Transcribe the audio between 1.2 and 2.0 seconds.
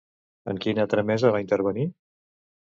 va intervenir?